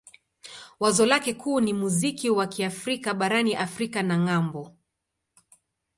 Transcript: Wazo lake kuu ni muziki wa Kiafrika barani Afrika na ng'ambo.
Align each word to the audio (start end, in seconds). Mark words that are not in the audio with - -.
Wazo 0.79 1.05
lake 1.05 1.33
kuu 1.33 1.59
ni 1.61 1.73
muziki 1.73 2.29
wa 2.29 2.47
Kiafrika 2.47 3.13
barani 3.13 3.55
Afrika 3.55 4.03
na 4.03 4.15
ng'ambo. 4.23 4.77